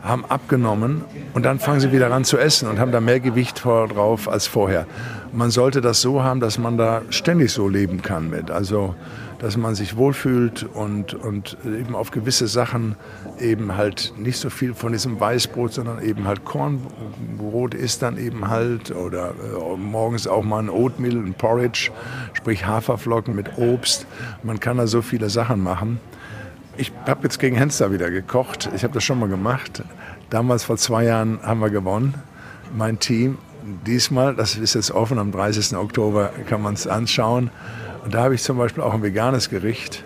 haben 0.02 0.24
abgenommen 0.26 1.04
und 1.34 1.44
dann 1.44 1.58
fangen 1.58 1.80
sie 1.80 1.92
wieder 1.92 2.10
an 2.12 2.24
zu 2.24 2.38
essen 2.38 2.68
und 2.68 2.78
haben 2.78 2.92
da 2.92 3.00
mehr 3.00 3.20
Gewicht 3.20 3.64
drauf 3.64 4.28
als 4.28 4.46
vorher. 4.46 4.86
Man 5.32 5.50
sollte 5.50 5.80
das 5.80 6.00
so 6.00 6.22
haben, 6.22 6.40
dass 6.40 6.58
man 6.58 6.78
da 6.78 7.02
ständig 7.10 7.52
so 7.52 7.68
leben 7.68 8.02
kann 8.02 8.30
mit. 8.30 8.50
Also, 8.50 8.94
dass 9.38 9.56
man 9.56 9.74
sich 9.74 9.96
wohlfühlt 9.96 10.64
und, 10.64 11.14
und 11.14 11.56
eben 11.64 11.94
auf 11.94 12.10
gewisse 12.10 12.48
Sachen 12.48 12.96
eben 13.38 13.76
halt 13.76 14.14
nicht 14.16 14.38
so 14.38 14.50
viel 14.50 14.74
von 14.74 14.92
diesem 14.92 15.20
Weißbrot, 15.20 15.74
sondern 15.74 16.02
eben 16.02 16.26
halt 16.26 16.44
Kornbrot 16.44 17.74
isst 17.74 18.02
dann 18.02 18.18
eben 18.18 18.48
halt 18.48 18.90
oder 18.90 19.30
äh, 19.30 19.76
morgens 19.76 20.26
auch 20.26 20.42
mal 20.42 20.60
ein 20.60 20.70
Oatmeal, 20.70 21.16
ein 21.16 21.34
Porridge, 21.34 21.90
sprich 22.32 22.66
Haferflocken 22.66 23.34
mit 23.34 23.58
Obst. 23.58 24.06
Man 24.42 24.58
kann 24.58 24.78
da 24.78 24.86
so 24.86 25.02
viele 25.02 25.30
Sachen 25.30 25.62
machen. 25.62 26.00
Ich 26.76 26.92
habe 27.06 27.24
jetzt 27.24 27.38
gegen 27.38 27.56
Henster 27.56 27.92
wieder 27.92 28.10
gekocht. 28.10 28.70
Ich 28.74 28.82
habe 28.84 28.94
das 28.94 29.04
schon 29.04 29.18
mal 29.18 29.28
gemacht. 29.28 29.82
Damals 30.30 30.64
vor 30.64 30.76
zwei 30.76 31.04
Jahren 31.04 31.40
haben 31.42 31.60
wir 31.60 31.70
gewonnen. 31.70 32.14
Mein 32.76 32.98
Team. 32.98 33.38
Diesmal, 33.86 34.34
das 34.34 34.56
ist 34.56 34.74
jetzt 34.74 34.90
offen, 34.90 35.18
am 35.18 35.32
30. 35.32 35.76
Oktober 35.76 36.32
kann 36.48 36.62
man 36.62 36.74
es 36.74 36.86
anschauen. 36.86 37.50
Und 38.04 38.14
da 38.14 38.24
habe 38.24 38.34
ich 38.34 38.42
zum 38.42 38.58
Beispiel 38.58 38.82
auch 38.82 38.94
ein 38.94 39.02
veganes 39.02 39.50
Gericht. 39.50 40.04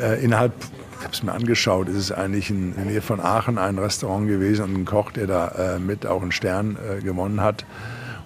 Äh, 0.00 0.24
innerhalb, 0.24 0.52
ich 0.98 1.04
habe 1.04 1.12
es 1.12 1.22
mir 1.22 1.32
angeschaut, 1.32 1.88
ist 1.88 1.96
es 1.96 2.12
eigentlich 2.12 2.50
in, 2.50 2.74
der 2.74 2.84
Nähe 2.84 3.02
von 3.02 3.20
Aachen 3.20 3.58
ein 3.58 3.78
Restaurant 3.78 4.28
gewesen 4.28 4.64
und 4.64 4.74
ein 4.74 4.84
Koch, 4.84 5.10
der 5.10 5.26
da 5.26 5.48
äh, 5.48 5.78
mit 5.78 6.06
auch 6.06 6.22
einen 6.22 6.32
Stern 6.32 6.76
äh, 6.76 7.00
gewonnen 7.00 7.40
hat. 7.40 7.64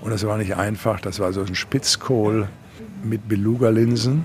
Und 0.00 0.10
das 0.10 0.26
war 0.26 0.38
nicht 0.38 0.56
einfach. 0.56 1.00
Das 1.00 1.20
war 1.20 1.32
so 1.32 1.40
ein 1.40 1.54
Spitzkohl 1.54 2.48
mit 3.02 3.28
Beluga-Linsen 3.28 4.24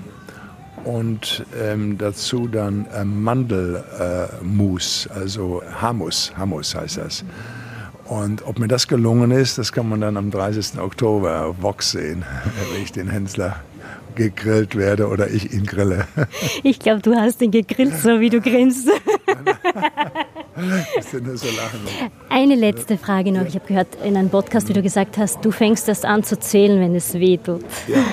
und 0.84 1.44
ähm, 1.60 1.98
dazu 1.98 2.46
dann 2.46 2.86
äh, 2.94 3.04
Mandelmus, 3.04 5.08
also 5.14 5.62
Hamus, 5.80 6.32
Hamus 6.36 6.74
heißt 6.74 6.98
das. 6.98 7.24
Und 8.06 8.46
ob 8.46 8.58
mir 8.58 8.68
das 8.68 8.86
gelungen 8.86 9.30
ist, 9.30 9.56
das 9.56 9.72
kann 9.72 9.88
man 9.88 10.00
dann 10.00 10.16
am 10.16 10.30
30. 10.30 10.78
Oktober 10.78 11.46
auf 11.46 11.56
Vox 11.62 11.92
sehen, 11.92 12.24
wenn 12.72 12.82
ich 12.82 12.92
den 12.92 13.08
Hensler 13.08 13.56
gegrillt 14.14 14.76
werde 14.76 15.08
oder 15.08 15.28
ich 15.30 15.52
ihn 15.52 15.66
grille. 15.66 16.06
Ich 16.62 16.78
glaube, 16.78 17.02
du 17.02 17.14
hast 17.14 17.42
ihn 17.42 17.50
gegrillt, 17.50 17.96
so 17.98 18.20
wie 18.20 18.30
du 18.30 18.40
grinst. 18.40 18.86
so 18.86 18.92
Eine 22.28 22.54
letzte 22.54 22.96
Frage 22.96 23.32
noch. 23.32 23.44
Ich 23.46 23.54
habe 23.54 23.66
gehört 23.66 23.88
in 24.04 24.16
einem 24.16 24.30
Podcast, 24.30 24.68
wie 24.68 24.72
du 24.72 24.82
gesagt 24.82 25.18
hast, 25.18 25.44
du 25.44 25.50
fängst 25.50 25.88
erst 25.88 26.04
an 26.04 26.22
zu 26.22 26.38
zählen, 26.38 26.80
wenn 26.80 26.94
es 26.94 27.14
weh 27.14 27.38
tut. 27.38 27.64
Ja. 27.88 28.04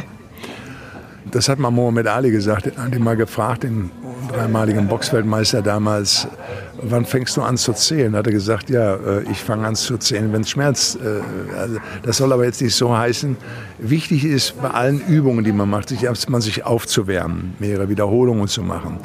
Das 1.29 1.48
hat 1.48 1.60
mal 1.60 1.71
Mohamed 1.71 2.07
Ali 2.07 2.31
gesagt, 2.31 2.67
er 2.67 2.83
hat 2.83 2.95
ihn 2.95 3.03
mal 3.03 3.15
gefragt, 3.15 3.63
den 3.63 3.91
dreimaligen 4.27 4.88
Boxweltmeister 4.88 5.62
damals, 5.62 6.27
wann 6.81 7.05
fängst 7.05 7.38
du 7.38 7.41
an 7.41 7.57
zu 7.57 7.73
zählen? 7.73 8.15
Hat 8.15 8.27
er 8.27 8.33
gesagt, 8.33 8.69
ja, 8.69 8.95
äh, 8.95 9.23
ich 9.31 9.39
fange 9.39 9.67
an 9.67 9.75
zu 9.75 9.97
zählen, 9.97 10.31
wenn 10.33 10.41
es 10.41 10.50
schmerzt. 10.50 10.97
Äh, 10.97 11.57
also, 11.57 11.77
das 12.03 12.17
soll 12.17 12.33
aber 12.33 12.45
jetzt 12.45 12.61
nicht 12.61 12.75
so 12.75 12.95
heißen. 12.95 13.38
Wichtig 13.79 14.25
ist 14.25 14.61
bei 14.61 14.69
allen 14.69 15.01
Übungen, 15.01 15.43
die 15.43 15.51
man 15.51 15.69
macht, 15.69 15.89
sich 15.89 16.03
erstmal 16.03 16.41
sich 16.41 16.65
aufzuwärmen, 16.65 17.53
mehrere 17.59 17.89
Wiederholungen 17.89 18.47
zu 18.47 18.61
machen. 18.61 18.97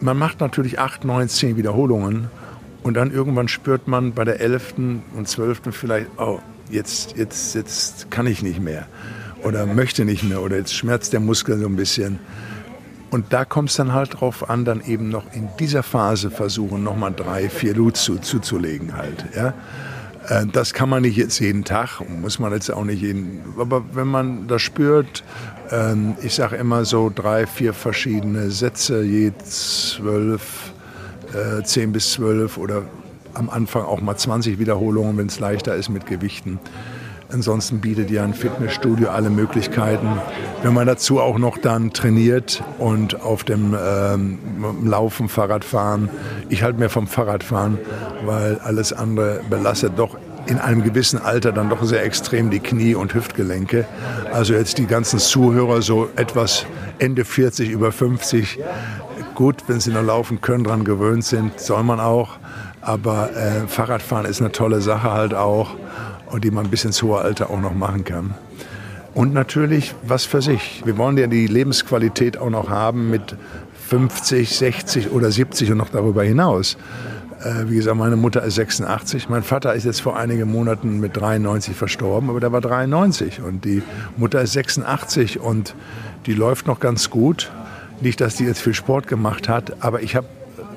Man 0.00 0.18
macht 0.18 0.40
natürlich 0.40 0.78
acht, 0.78 1.04
neun, 1.04 1.28
zehn 1.28 1.56
Wiederholungen 1.56 2.28
und 2.82 2.94
dann 2.94 3.10
irgendwann 3.10 3.48
spürt 3.48 3.88
man 3.88 4.12
bei 4.12 4.24
der 4.24 4.40
elften 4.40 5.02
und 5.16 5.28
zwölften 5.28 5.72
vielleicht, 5.72 6.08
oh, 6.18 6.40
jetzt, 6.70 7.16
jetzt, 7.16 7.54
jetzt 7.54 8.10
kann 8.10 8.26
ich 8.26 8.42
nicht 8.42 8.60
mehr 8.60 8.86
oder 9.44 9.66
möchte 9.66 10.04
nicht 10.04 10.24
mehr 10.24 10.42
oder 10.42 10.56
jetzt 10.56 10.74
schmerzt 10.74 11.12
der 11.12 11.20
Muskel 11.20 11.58
so 11.58 11.66
ein 11.66 11.76
bisschen. 11.76 12.18
Und 13.14 13.32
da 13.32 13.44
kommt 13.44 13.70
es 13.70 13.76
dann 13.76 13.92
halt 13.92 14.20
drauf 14.20 14.50
an, 14.50 14.64
dann 14.64 14.80
eben 14.84 15.08
noch 15.08 15.32
in 15.32 15.48
dieser 15.60 15.84
Phase 15.84 16.32
versuchen, 16.32 16.82
nochmal 16.82 17.12
drei, 17.14 17.48
vier 17.48 17.72
Lut 17.72 17.96
zu, 17.96 18.18
zuzulegen 18.18 18.96
halt. 18.96 19.24
Ja? 19.36 19.54
Äh, 20.26 20.48
das 20.48 20.74
kann 20.74 20.88
man 20.88 21.02
nicht 21.02 21.16
jetzt 21.16 21.38
jeden 21.38 21.62
Tag, 21.62 22.00
muss 22.08 22.40
man 22.40 22.52
jetzt 22.52 22.72
auch 22.72 22.82
nicht 22.82 23.02
jeden, 23.02 23.40
aber 23.56 23.84
wenn 23.92 24.08
man 24.08 24.48
das 24.48 24.62
spürt, 24.62 25.22
ähm, 25.70 26.16
ich 26.22 26.34
sage 26.34 26.56
immer 26.56 26.84
so 26.84 27.08
drei, 27.14 27.46
vier 27.46 27.72
verschiedene 27.72 28.50
Sätze, 28.50 29.04
je 29.04 29.30
zwölf, 29.44 30.72
äh, 31.34 31.62
zehn 31.62 31.92
bis 31.92 32.14
zwölf 32.14 32.58
oder 32.58 32.82
am 33.34 33.48
Anfang 33.48 33.84
auch 33.84 34.00
mal 34.00 34.16
20 34.16 34.58
Wiederholungen, 34.58 35.18
wenn 35.18 35.28
es 35.28 35.38
leichter 35.38 35.76
ist 35.76 35.88
mit 35.88 36.06
Gewichten. 36.06 36.58
Ansonsten 37.32 37.80
bietet 37.80 38.10
ja 38.10 38.24
ein 38.24 38.34
Fitnessstudio 38.34 39.08
alle 39.08 39.30
Möglichkeiten. 39.30 40.08
Wenn 40.62 40.74
man 40.74 40.86
dazu 40.86 41.20
auch 41.20 41.38
noch 41.38 41.58
dann 41.58 41.92
trainiert 41.92 42.62
und 42.78 43.20
auf 43.20 43.44
dem 43.44 43.76
ähm, 43.78 44.38
Laufen, 44.84 45.28
Fahrradfahren, 45.28 46.08
ich 46.48 46.62
halte 46.62 46.78
mir 46.78 46.88
vom 46.88 47.06
Fahrradfahren, 47.06 47.78
weil 48.24 48.58
alles 48.58 48.92
andere 48.92 49.40
belastet 49.48 49.92
doch 49.96 50.16
in 50.46 50.58
einem 50.58 50.82
gewissen 50.82 51.18
Alter 51.18 51.52
dann 51.52 51.70
doch 51.70 51.82
sehr 51.84 52.04
extrem 52.04 52.50
die 52.50 52.60
Knie 52.60 52.94
und 52.94 53.14
Hüftgelenke. 53.14 53.86
Also 54.32 54.54
jetzt 54.54 54.78
die 54.78 54.86
ganzen 54.86 55.18
Zuhörer 55.18 55.82
so 55.82 56.08
etwas 56.16 56.66
Ende 56.98 57.24
40, 57.24 57.70
über 57.70 57.92
50, 57.92 58.58
gut, 59.34 59.64
wenn 59.66 59.80
sie 59.80 59.90
noch 59.90 60.04
laufen 60.04 60.40
können, 60.40 60.64
daran 60.64 60.84
gewöhnt 60.84 61.24
sind, 61.24 61.58
soll 61.58 61.82
man 61.82 62.00
auch. 62.00 62.36
Aber 62.84 63.30
äh, 63.34 63.66
Fahrradfahren 63.66 64.26
ist 64.26 64.40
eine 64.40 64.52
tolle 64.52 64.80
Sache 64.80 65.10
halt 65.12 65.34
auch 65.34 65.76
die 66.38 66.50
man 66.50 66.68
bis 66.68 66.84
ins 66.84 67.02
hohe 67.02 67.20
Alter 67.20 67.50
auch 67.50 67.60
noch 67.60 67.74
machen 67.74 68.04
kann. 68.04 68.34
Und 69.14 69.32
natürlich 69.32 69.94
was 70.02 70.24
für 70.24 70.42
sich. 70.42 70.82
Wir 70.84 70.96
wollen 70.96 71.16
ja 71.16 71.26
die 71.26 71.46
Lebensqualität 71.46 72.36
auch 72.36 72.50
noch 72.50 72.68
haben 72.68 73.10
mit 73.10 73.36
50, 73.88 74.56
60 74.56 75.12
oder 75.12 75.30
70 75.30 75.70
und 75.70 75.78
noch 75.78 75.90
darüber 75.90 76.24
hinaus. 76.24 76.76
Äh, 77.40 77.68
wie 77.68 77.76
gesagt, 77.76 77.96
meine 77.96 78.16
Mutter 78.16 78.42
ist 78.42 78.56
86. 78.56 79.28
Mein 79.28 79.42
Vater 79.42 79.74
ist 79.74 79.84
jetzt 79.84 80.00
vor 80.00 80.16
einigen 80.16 80.50
Monaten 80.50 80.98
mit 80.98 81.16
93 81.16 81.76
verstorben, 81.76 82.30
aber 82.30 82.40
der 82.40 82.50
war 82.50 82.60
93. 82.60 83.42
Und 83.42 83.64
die 83.64 83.82
Mutter 84.16 84.40
ist 84.40 84.54
86 84.54 85.38
und 85.38 85.74
die 86.26 86.34
läuft 86.34 86.66
noch 86.66 86.80
ganz 86.80 87.10
gut. 87.10 87.52
Nicht, 88.00 88.20
dass 88.20 88.34
die 88.34 88.44
jetzt 88.44 88.60
viel 88.60 88.74
Sport 88.74 89.06
gemacht 89.06 89.48
hat, 89.48 89.84
aber 89.84 90.02
ich 90.02 90.16
habe 90.16 90.26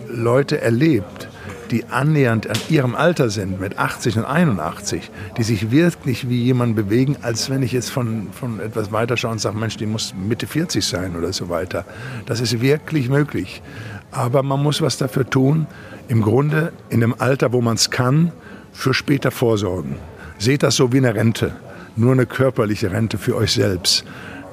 Leute 0.10 0.62
erlebt, 0.62 1.28
die 1.72 1.86
annähernd 1.86 2.50
an 2.50 2.58
ihrem 2.70 2.96
Alter 2.96 3.30
sind, 3.30 3.60
mit 3.60 3.78
80 3.78 4.18
und 4.18 4.26
81, 4.26 5.10
die 5.38 5.44
sich 5.44 5.72
wirklich 5.72 6.30
wie 6.30 6.44
jemand 6.44 6.76
bewegen, 6.76 7.18
als 7.22 7.50
wenn 7.50 7.64
ich 7.64 7.72
jetzt 7.72 7.90
von, 7.90 8.30
von 8.32 8.60
etwas 8.60 8.92
weiter 8.92 9.18
schaue 9.18 9.32
und 9.34 9.40
sage, 9.40 9.58
Mensch, 9.58 9.78
die 9.78 9.86
muss 9.86 10.14
Mitte 10.16 10.48
40 10.48 10.86
sein 10.86 11.16
oder 11.16 11.34
so 11.34 11.50
weiter. 11.50 11.86
Das 12.26 12.40
ist 12.40 12.62
wirklich 12.62 13.10
möglich. 13.10 13.62
Aber 14.12 14.44
man 14.44 14.62
muss 14.62 14.82
was 14.82 14.98
dafür 14.98 15.30
tun, 15.30 15.68
im 16.08 16.22
Grunde 16.22 16.72
in 16.90 17.02
dem 17.02 17.20
Alter, 17.20 17.52
wo 17.54 17.62
man 17.62 17.76
es 17.76 17.92
kann, 17.92 18.32
für 18.72 18.94
später 18.94 19.32
vorsorgen. 19.32 19.96
Seht 20.38 20.64
das 20.64 20.76
so 20.76 20.94
wie 20.94 20.98
eine 20.98 21.16
Rente, 21.16 21.54
nur 21.96 22.14
eine 22.14 22.26
körperliche 22.26 22.92
Rente 22.92 23.18
für 23.18 23.36
euch 23.36 23.54
selbst 23.54 24.06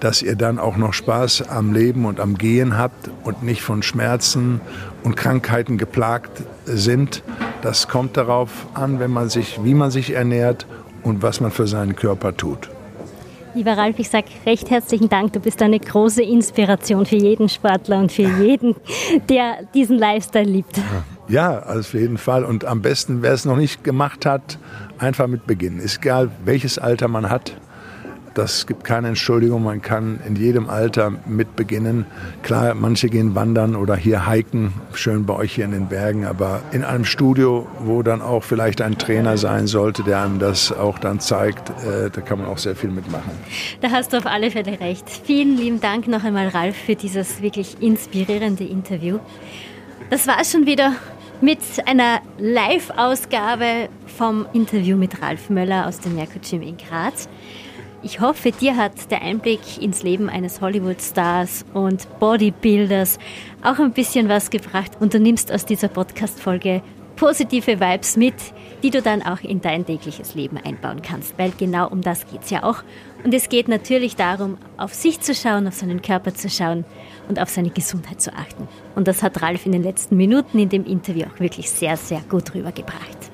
dass 0.05 0.21
ihr 0.21 0.37
dann 0.37 0.59
auch 0.59 0.77
noch 0.77 0.93
Spaß 0.93 1.49
am 1.49 1.73
Leben 1.73 2.05
und 2.05 2.21
am 2.21 2.37
Gehen 2.37 2.77
habt 2.77 3.09
und 3.25 3.43
nicht 3.43 3.63
von 3.63 3.83
Schmerzen 3.83 4.61
und 5.03 5.17
Krankheiten 5.17 5.79
geplagt 5.79 6.43
sind. 6.67 7.23
Das 7.63 7.89
kommt 7.89 8.19
darauf 8.19 8.67
an, 8.75 9.01
wenn 9.01 9.11
man 9.11 9.31
sich, 9.31 9.65
wie 9.65 9.73
man 9.73 9.91
sich 9.91 10.13
ernährt 10.13 10.67
und 11.03 11.23
was 11.23 11.41
man 11.41 11.51
für 11.51 11.67
seinen 11.67 11.97
Körper 11.97 12.37
tut. 12.37 12.69
Lieber 13.55 13.79
Ralf, 13.79 13.99
ich 13.99 14.11
sage 14.11 14.27
recht 14.45 14.69
herzlichen 14.69 15.09
Dank. 15.09 15.33
Du 15.33 15.41
bist 15.41 15.63
eine 15.63 15.81
große 15.81 16.23
Inspiration 16.23 17.07
für 17.07 17.17
jeden 17.17 17.49
Sportler 17.49 17.99
und 17.99 18.13
für 18.13 18.29
jeden, 18.43 18.77
der 19.31 19.63
diesen 19.73 19.97
Lifestyle 19.97 20.45
liebt. 20.45 20.79
Ja, 21.29 21.61
also 21.61 21.81
auf 21.81 21.95
jeden 21.95 22.19
Fall. 22.19 22.45
Und 22.45 22.67
am 22.67 22.83
besten, 22.83 23.23
wer 23.23 23.33
es 23.33 23.47
noch 23.47 23.57
nicht 23.57 23.85
gemacht 23.85 24.27
hat, 24.27 24.59
einfach 24.99 25.29
mit 25.29 25.47
beginnen. 25.47 25.79
Ist 25.79 25.99
egal, 26.03 26.31
welches 26.45 26.79
Alter 26.79 27.09
man 27.09 27.31
hat. 27.31 27.57
Das 28.35 28.67
gibt 28.67 28.83
keine 28.83 29.09
Entschuldigung. 29.09 29.63
Man 29.63 29.81
kann 29.81 30.19
in 30.27 30.35
jedem 30.35 30.69
Alter 30.69 31.13
mit 31.25 31.55
beginnen. 31.55 32.05
Klar, 32.43 32.75
manche 32.75 33.09
gehen 33.09 33.37
wandern 33.37 33.77
oder 33.77 33.95
hier 33.95 34.29
hiken, 34.29 34.73
schön 34.93 35.25
bei 35.25 35.35
euch 35.35 35.55
hier 35.55 35.65
in 35.65 35.71
den 35.71 35.87
Bergen, 35.87 36.25
aber 36.25 36.61
in 36.73 36.83
einem 36.83 37.05
Studio, 37.05 37.69
wo 37.79 38.03
dann 38.03 38.21
auch 38.21 38.43
vielleicht 38.43 38.83
ein 38.83 38.99
Trainer 38.99 39.39
sein 39.39 39.69
sollte, 39.69 40.03
der 40.03 40.23
einem 40.23 40.41
das 40.41 40.73
auch 40.73 40.99
dann 40.99 41.21
zeigt, 41.21 41.71
äh, 41.85 42.11
da 42.11 42.21
kann 42.21 42.39
man 42.39 42.49
auch 42.49 42.59
sehr 42.59 42.75
viel 42.75 42.91
mitmachen. 42.91 43.31
Da 43.81 43.91
hast 43.91 44.13
du 44.13 44.17
auf 44.17 44.27
alle 44.27 44.51
Fälle 44.51 44.81
recht. 44.81 45.09
Vielen 45.09 45.57
lieben 45.57 45.81
Dank 45.81 46.09
noch 46.09 46.25
einmal, 46.25 46.49
Ralf, 46.49 46.77
für 46.77 46.97
dieses 46.97 47.41
wirklich 47.41 47.81
inspirierende 47.81 48.65
Interview. 48.65 49.21
Das 50.11 50.27
war 50.27 50.41
es 50.41 50.51
schon 50.51 50.67
wieder 50.67 50.93
mit 51.41 51.61
einer 51.87 52.21
Live-Ausgabe 52.39 53.89
vom 54.17 54.47
Interview 54.53 54.97
mit 54.97 55.23
Ralf 55.23 55.51
Möller 55.51 55.87
aus 55.87 56.01
dem 56.01 56.17
Gym 56.17 56.63
in 56.63 56.77
Graz. 56.77 57.29
Ich 58.05 58.21
hoffe, 58.21 58.53
dir 58.53 58.77
hat 58.77 59.11
der 59.11 59.23
Einblick 59.23 59.81
ins 59.81 60.03
Leben 60.03 60.29
eines 60.29 60.61
Hollywood-Stars 60.61 61.65
und 61.73 62.07
Bodybuilders 62.21 63.19
auch 63.63 63.79
ein 63.79 63.95
bisschen 63.95 64.29
was 64.29 64.51
gebracht 64.51 64.93
und 65.01 65.15
du 65.15 65.19
nimmst 65.19 65.51
aus 65.51 65.65
dieser 65.65 65.89
Podcast-Folge 65.89 66.83
positive 67.17 67.81
Vibes 67.81 68.19
mit, 68.19 68.35
die 68.83 68.91
du 68.91 69.01
dann 69.01 69.23
auch 69.23 69.41
in 69.41 69.63
dein 69.63 69.87
tägliches 69.87 70.35
Leben 70.35 70.59
einbauen 70.59 71.01
kannst, 71.01 71.39
weil 71.39 71.53
genau 71.53 71.89
um 71.89 72.03
das 72.03 72.27
geht 72.31 72.43
es 72.43 72.51
ja 72.51 72.63
auch. 72.65 72.83
Und 73.25 73.33
es 73.33 73.49
geht 73.49 73.69
natürlich 73.69 74.17
darum, 74.17 74.59
auf 74.77 74.93
sich 74.93 75.21
zu 75.21 75.35
schauen, 75.35 75.67
auf 75.67 75.75
seinen 75.75 76.03
Körper 76.03 76.35
zu 76.35 76.51
schauen 76.51 76.85
und 77.31 77.41
auf 77.41 77.49
seine 77.49 77.71
Gesundheit 77.71 78.21
zu 78.21 78.35
achten. 78.35 78.69
Und 78.95 79.09
das 79.09 79.23
hat 79.23 79.41
Ralf 79.41 79.65
in 79.65 79.73
den 79.73 79.83
letzten 79.83 80.19
Minuten 80.19 80.59
in 80.59 80.69
dem 80.69 80.85
Interview 80.85 81.25
auch 81.25 81.41
wirklich 81.41 81.71
sehr, 81.71 81.97
sehr 81.97 82.21
gut 82.29 82.55
rübergebracht. 82.55 83.34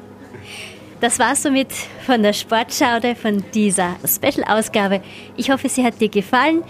Das 1.00 1.18
war's 1.18 1.42
somit 1.42 1.72
von 2.04 2.22
der 2.22 2.34
Sportschaude, 2.34 3.14
von 3.14 3.42
dieser 3.54 3.96
Special-Ausgabe. 4.06 5.00
Ich 5.34 5.50
hoffe, 5.50 5.70
sie 5.70 5.82
hat 5.82 5.98
dir 5.98 6.10
gefallen. 6.10 6.62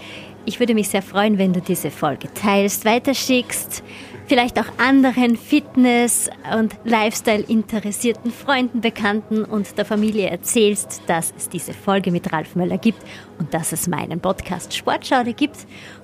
Ich 0.45 0.57
würde 0.57 0.73
mich 0.73 0.87
sehr 0.87 1.01
freuen, 1.01 1.37
wenn 1.37 1.51
du 1.51 1.59
diese 1.59 1.91
Folge 1.91 2.33
teilst, 2.33 2.85
weiterschickst, 2.85 3.83
vielleicht 4.27 4.57
auch 4.57 4.67
anderen 4.77 5.35
Fitness- 5.35 6.29
und 6.57 6.73
Lifestyle-interessierten 6.85 8.31
Freunden, 8.31 8.79
Bekannten 8.79 9.43
und 9.43 9.77
der 9.77 9.83
Familie 9.83 10.29
erzählst, 10.29 11.01
dass 11.07 11.33
es 11.37 11.49
diese 11.49 11.73
Folge 11.73 12.09
mit 12.09 12.31
Ralf 12.31 12.55
Möller 12.55 12.77
gibt 12.77 13.03
und 13.37 13.53
dass 13.53 13.73
es 13.73 13.89
meinen 13.89 14.21
Podcast 14.21 14.73
Sportschaude 14.73 15.33
gibt. 15.33 15.57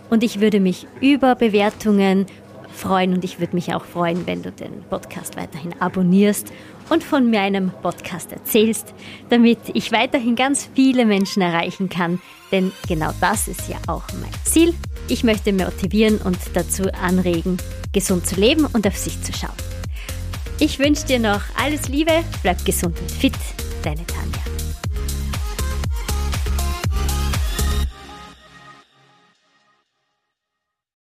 Und 0.10 0.22
ich 0.22 0.42
würde 0.42 0.60
mich 0.60 0.86
über 1.00 1.34
Bewertungen 1.36 2.26
freuen 2.74 3.14
und 3.14 3.24
ich 3.24 3.40
würde 3.40 3.56
mich 3.56 3.74
auch 3.74 3.86
freuen, 3.86 4.28
wenn 4.28 4.44
du 4.44 4.52
den 4.52 4.84
Podcast 4.90 5.38
weiterhin 5.38 5.74
abonnierst 5.80 6.52
und 6.90 7.04
von 7.04 7.30
meinem 7.30 7.72
Podcast 7.82 8.32
erzählst, 8.32 8.94
damit 9.30 9.60
ich 9.74 9.92
weiterhin 9.92 10.36
ganz 10.36 10.70
viele 10.74 11.06
Menschen 11.06 11.42
erreichen 11.42 11.90
kann. 11.90 12.20
Denn 12.52 12.72
genau 12.88 13.12
das 13.20 13.48
ist 13.48 13.68
ja 13.68 13.78
auch 13.88 14.04
mein 14.22 14.32
Ziel. 14.46 14.74
Ich 15.08 15.24
möchte 15.24 15.54
motivieren 15.54 16.18
und 16.20 16.38
dazu 16.54 16.84
anregen, 17.02 17.58
gesund 17.94 18.26
zu 18.26 18.36
leben 18.36 18.66
und 18.66 18.88
auf 18.88 18.98
sich 18.98 19.22
zu 19.22 19.34
schauen. 19.34 19.56
Ich 20.60 20.80
wünsche 20.80 21.06
dir 21.06 21.20
noch 21.20 21.42
alles 21.62 21.88
Liebe, 21.88 22.24
bleib 22.42 22.64
gesund 22.66 23.00
und 23.00 23.12
fit, 23.12 23.34
deine 23.84 24.06
Tanja. 24.08 24.57